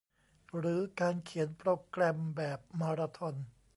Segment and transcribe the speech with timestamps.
[0.57, 3.35] หรือการเขียนโปรแกรมแบบมาราธอน